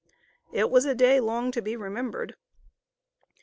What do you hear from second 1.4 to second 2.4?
to be remembered.